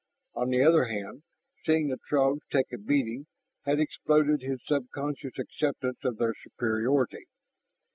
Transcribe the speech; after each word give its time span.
On 0.33 0.49
the 0.49 0.63
other 0.63 0.85
hand, 0.85 1.21
seeing 1.63 1.89
the 1.89 1.99
Throgs 2.09 2.39
take 2.51 2.73
a 2.73 2.79
beating 2.79 3.27
had 3.65 3.79
exploded 3.79 4.41
his 4.41 4.59
subconscious 4.65 5.37
acceptance 5.37 5.99
of 6.03 6.17
their 6.17 6.33
superiority. 6.41 7.25